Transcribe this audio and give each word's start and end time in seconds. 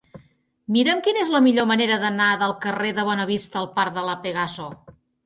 Mira'm 0.77 1.01
quina 1.07 1.19
és 1.25 1.29
la 1.33 1.41
millor 1.47 1.67
manera 1.71 1.99
d'anar 2.03 2.29
del 2.45 2.55
carrer 2.63 2.95
de 3.01 3.05
Bonavista 3.11 3.61
al 3.63 3.69
parc 3.77 3.95
de 3.99 4.07
La 4.09 4.17
Pegaso. 4.25 4.67